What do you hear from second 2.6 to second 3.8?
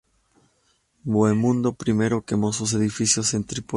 edificios en Trípoli.